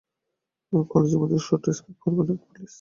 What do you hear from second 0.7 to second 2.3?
কলেজের মধ্যে short skirt পরবে